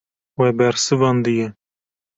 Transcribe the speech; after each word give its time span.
We 0.37 0.47
bersivandiye. 0.57 1.47